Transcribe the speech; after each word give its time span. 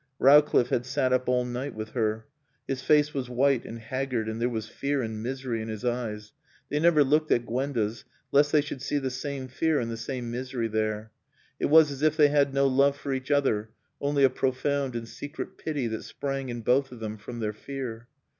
Rowcliffe 0.17 0.69
had 0.69 0.83
sat 0.87 1.13
up 1.13 1.29
all 1.29 1.45
night 1.45 1.75
with 1.75 1.89
her. 1.91 2.25
His 2.67 2.81
face 2.81 3.13
was 3.13 3.29
white 3.29 3.65
and 3.67 3.77
haggard 3.77 4.27
and 4.27 4.41
there 4.41 4.49
was 4.49 4.67
fear 4.67 5.03
and 5.03 5.21
misery 5.21 5.61
in 5.61 5.67
his 5.67 5.85
eyes. 5.85 6.33
They 6.69 6.79
never 6.79 7.03
looked 7.03 7.31
at 7.31 7.45
Gwenda's 7.45 8.03
lest 8.31 8.51
they 8.51 8.61
should 8.61 8.81
see 8.81 8.97
the 8.97 9.11
same 9.11 9.47
fear 9.47 9.79
and 9.79 9.91
the 9.91 9.97
same 9.97 10.31
misery 10.31 10.67
there. 10.69 11.11
It 11.59 11.67
was 11.67 11.91
as 11.91 12.01
if 12.01 12.17
they 12.17 12.29
had 12.29 12.51
no 12.51 12.65
love 12.65 12.97
for 12.97 13.13
each 13.13 13.29
other, 13.29 13.69
only 13.99 14.23
a 14.23 14.29
profound 14.31 14.95
and 14.95 15.07
secret 15.07 15.55
pity 15.59 15.85
that 15.89 16.01
sprang 16.01 16.49
in 16.49 16.61
both 16.61 16.91
of 16.91 16.99
them 16.99 17.19
from 17.19 17.37
their 17.39 17.53
fear. 17.53 18.07